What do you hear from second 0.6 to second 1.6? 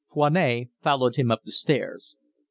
followed him up the